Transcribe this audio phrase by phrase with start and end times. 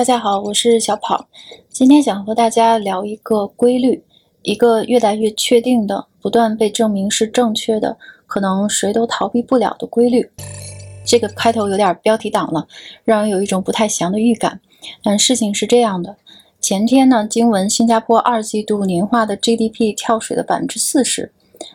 [0.00, 1.28] 大家好，我是小跑。
[1.68, 4.02] 今天想和大家聊一个规律，
[4.40, 10.26] 一个越来越确定的、不断被证明是正确的、可能谁都逃避不了的规律。
[11.04, 12.66] 这个开头有点标题党了，
[13.04, 14.58] 让人有一种不太祥的预感。
[15.02, 16.16] 但事情是这样的：
[16.62, 21.30] 前天呢，经闻新加坡二季度年化的 GDP 跳水了百分之四十，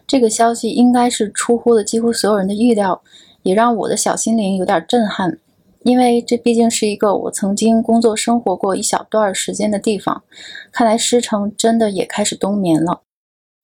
[0.08, 3.04] 这个消息应该是出乎了几乎所有人的预料，
[3.44, 5.38] 也让我的小心灵有点震撼。
[5.86, 10.24] 因为这毕竟是一个我曾经工作生活过一小段时间的地方，
[10.72, 13.04] 看来狮城真的也开始冬眠了。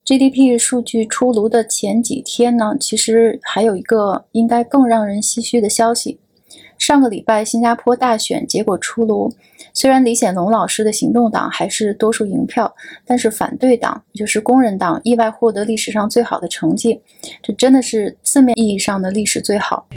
[0.05, 6.19] GDP 数据出炉的前几天呢，其实还有一个应该更让人唏嘘的消息：
[6.77, 9.33] 上个礼拜新加坡大选结果出炉，
[9.73, 12.71] 虽然李显龙老师的行动党还是多数赢票，
[13.03, 17.01] 但是反对党就是工人党意外获得历史上最好的成绩，
[17.41, 19.87] 这真的是字面意义上的历史最好。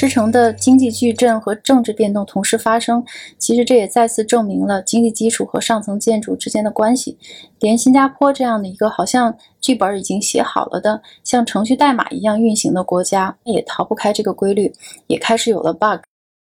[0.00, 3.04] 狮城的经济巨震和政治变动同时发生，
[3.36, 7.18] 其实这也再次证明了经济基础和上层建筑之间的关系。
[7.58, 14.72] 连新加坡这样的一个好像剧本已经写好了的、像程序代码一样运行的国家，也逃不开这个规律，
[15.06, 16.00] 也开始有了 bug。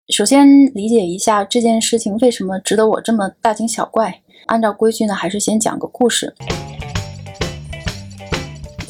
[0.09, 4.23] 首先理解一下这件事情为什么值得我这么大惊小怪。
[4.47, 6.35] 按照规矩呢，还是先讲个故事。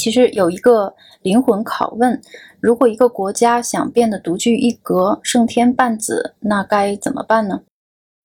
[0.04, 2.20] 其实有一个灵魂拷问：
[2.60, 7.62] 如果一个国家想变得独具一格、胜天半子，那该怎么办呢？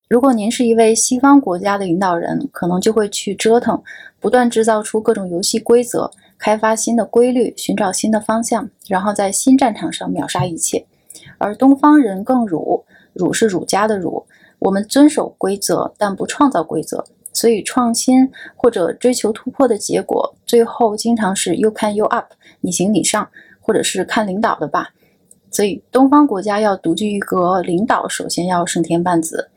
[0.10, 3.82] 如果您是一位西方国家的领导人，可能就会去折腾，
[4.20, 10.86] 不断制造出各种游戏规则，开发新的规律，寻找新的方向，然后在新战场上秒杀一切。
[11.38, 14.26] 而东方人更儒，儒是儒家的儒，
[14.60, 17.06] 我们遵守规则，但不创造规则。
[17.32, 23.30] 所以，创新或者追求突破的结果，最后经常是 “you can you up”，你行你上，
[23.62, 24.90] 或者是看领导的吧。
[25.52, 29.50] 所以，东方国家要独具一格，领导首先要胜天半子。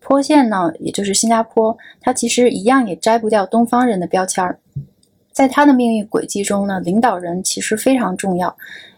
[0.00, 4.58] 坡县呢，也就是新加坡，它其实一样也摘不掉东方人的标签儿。
[5.32, 8.56] 在它的命运轨迹中呢，领导人其实非常重要。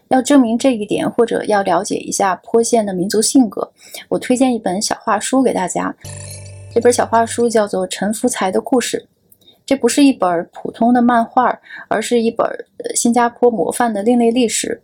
[0.09, 3.71] 要证明这一点，或者要了解一下坡县的民族性格，
[4.09, 5.95] 我推荐一本小话书给大家。
[6.73, 9.05] 这本小画书叫做《陈福才的故事》，
[9.65, 11.59] 这不是一本普通的漫画，
[11.89, 12.47] 而是一本
[12.95, 14.81] 新加坡模范的另类历史。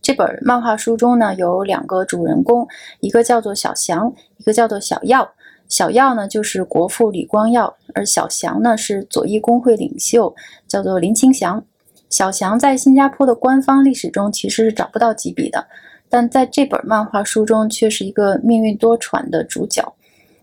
[0.00, 2.68] 这本漫画书中呢，有两个主人公，
[3.00, 5.32] 一个叫做小祥，一个叫做小耀。
[5.68, 10.36] 小耀呢，就是国父李光耀，而小祥呢，是左翼工会领袖，
[10.68, 11.64] 叫做林清祥。
[12.08, 15.66] 小祥在新加坡的官方历史中其实是找不到几笔的，
[16.08, 19.92] 但在这本漫画书中，却是一个命运多舛的主角。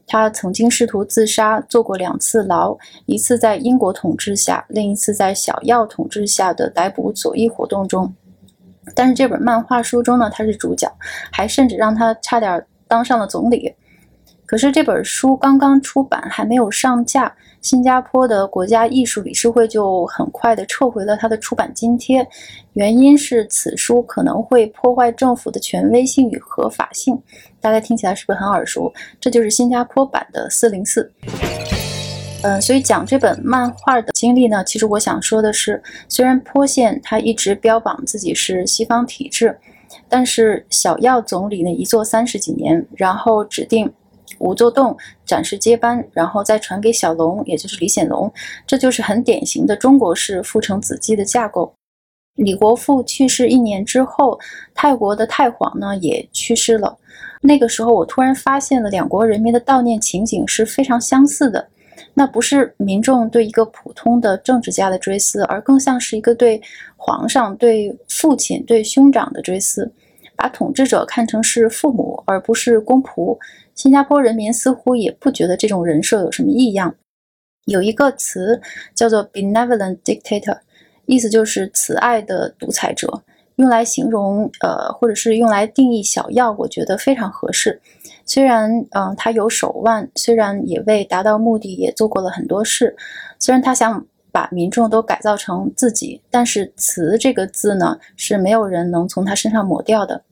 [0.07, 8.13] 他曾经试图自杀，坐过两次牢，一次在英国统治下，另一次在小耀统治下的逮捕左翼活动中。
[8.93, 10.91] 但是这本漫画书中呢，他是主角，
[11.31, 13.73] 还甚至让他差点当上了总理。
[14.45, 22.27] 可是这本书刚刚出版，还没有上架，新加坡的国家艺术理事会就很快的撤回了他的出版津贴，
[22.73, 27.19] 原因是此书可能会破坏政府的权威性与合法性。
[27.65, 28.93] 大家听起来是不是很耳熟？
[29.19, 31.11] 这就是新加坡版的四零四。
[32.43, 39.57] 嗯，所以讲这本漫画的经历呢，其实我想说的是，虽然坡县他一直标榜自己是西方体制，
[40.07, 43.91] 但是小耀总理呢一做三十几年，然后指定。
[44.37, 44.95] 吴作栋
[45.25, 48.31] 展示接班，然后再传给小龙，也就是李显龙，
[48.67, 51.73] 这就是很典型的中国式父承子继的架构。
[52.35, 54.39] 李国富去世一年之后，
[54.75, 56.95] 泰国的太皇呢也去世了。
[57.45, 61.67] 那个时候，我突然发现了两国人民的悼念情景是非常相似的。
[62.13, 66.61] 那不是民众对一个普通的政治家的追思，而更像是一个对
[66.95, 69.91] 皇上、对父亲、对兄长的追思，
[70.35, 73.37] 把统治者看成是父母，而不是公仆。
[73.73, 76.95] 新加坡人民似乎也不觉得这种人设有什么异样。
[77.65, 78.61] 有一个词
[78.93, 80.57] 叫做 “benevolent dictator”，
[81.05, 83.21] 意思就是慈爱的独裁者，
[83.57, 87.81] 用来形容呃，或者是用来定义小药，我觉得非常合适。
[88.25, 92.95] 虽然嗯，他有手腕，虽然也为达到目的也做过了很多事，
[93.39, 100.23] 虽然他想把民众都改造成自己，但是“慈”这个字呢，是没有人能从他身上抹掉的。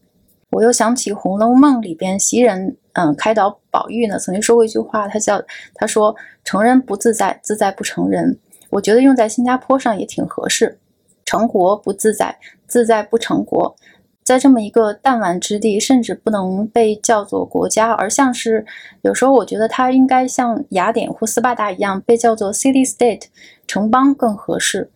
[0.50, 5.42] 我又想起《红楼梦》里边袭人，嗯，开导宝玉呢，曾经说过一句话，他叫
[5.74, 8.38] 他说：“成人不自在，自在不成人。”
[8.70, 10.80] 我觉得用在新加坡上也挺合适。
[11.34, 12.38] 成国不自在，
[12.68, 13.76] 自在不成国。
[14.24, 18.64] 在这么一个弹丸之地，甚至不能被叫做国家，而像是
[19.02, 23.24] 有时候我觉得它应该像雅典或斯巴达一样被叫做 city state，
[23.66, 24.92] 城邦更合适。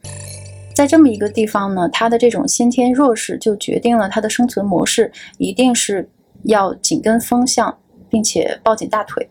[0.75, 6.07] 在这么一个地方呢，它的这种先天弱势就决定了它的生存模式一定是
[6.43, 7.75] 要紧跟风向，
[8.07, 9.27] 并且抱紧大腿。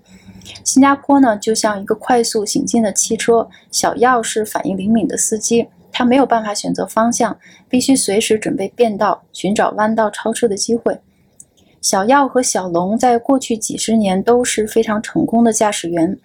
[0.65, 7.39] 新加坡呢，就像一个快速行进的汽车，小耀是反应灵敏的司机，他没有办法选择方向，
[7.71, 11.01] 必须随时准备变道，寻找弯道超车的机会。
[11.81, 16.19] 小耀和小龙在过去几十年都是非常成功的驾驶员，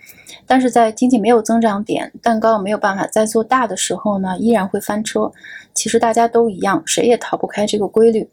[0.45, 5.31] 但是在经济没有增长点、蛋糕没有办法再做大的时候呢，依然会翻车。
[5.73, 8.29] 其实大家都一样，谁也逃不开这个规律。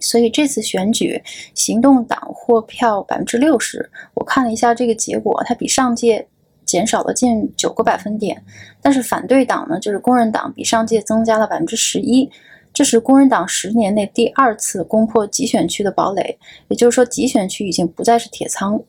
[0.00, 1.22] 所以这次选举，
[1.54, 3.88] 行动党获票百分之六十。
[4.14, 6.26] 我看了一下这个结果，它比上届
[6.64, 8.42] 减少了近九个百分点，
[8.80, 12.30] 但是反对党呢，就是工人党，比上届增加了百分之十一。
[12.72, 18.82] 这是工人党十年内第二次攻破集选区的堡垒，也就是说，集选区已经不再是铁仓。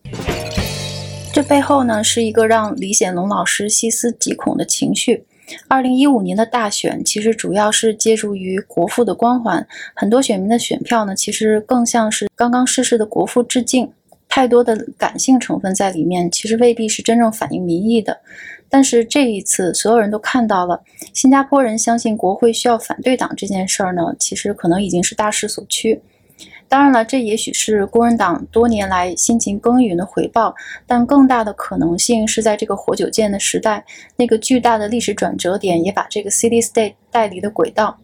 [1.32, 5.26] 这背后呢，是一个让李显龙老师细思极恐的情绪。
[5.68, 13.92] 二零一五年的大选其实主要是借助于国父的光环，很多选民的选票呢，其实更像是刚刚逝世的国父致敬。
[14.36, 18.20] 太多的感性成分在里面，其实未必是真正反映民意的。
[18.68, 20.84] 但是这一次，所有人都看到了，
[21.14, 26.02] 新加坡人相信国会需要反对党这件事儿呢，其实可能已经是大势所趋。
[26.68, 30.54] 当然了，这也许是工人党多年来辛勤耕耘的回报，
[30.86, 33.86] 但更大的可能性是在这个活久见的时代，
[34.18, 37.98] 那个巨大的历史转折点也把这个 City State 带离了轨道。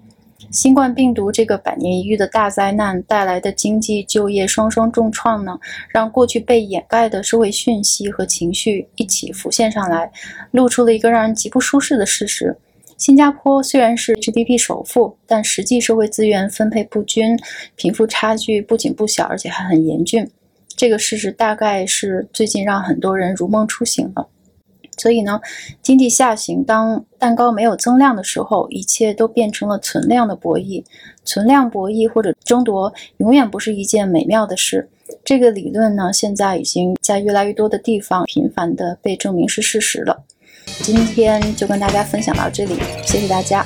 [0.50, 5.60] 新冠病毒这个百年一遇的大灾难带来的经济、就业双双重创呢，
[5.90, 10.12] 让过去被掩盖的社会讯息和情绪一起浮现上来，
[10.52, 12.58] 露出了一个让人极不舒适的事实：
[12.98, 17.38] 新加坡虽然是 GDP 首富，但实际社会资源分配不均，
[17.76, 20.30] 贫富差距不仅不小，而且还很严峻。
[20.76, 24.28] 这个事实大概是最近让很多人如梦初醒了。
[25.02, 25.42] 所以呢，
[25.82, 30.84] 经济下行，当蛋糕没有增量的时候，一切都变成了存量的博弈。
[31.26, 34.88] 存量博弈或者争夺，永远不是一件美妙的事。
[35.26, 40.24] 这个理论呢，现在已经在越来越多的地方频繁的被证明是事实了。
[40.84, 43.66] 今天就跟大家分享到这里，谢谢大家。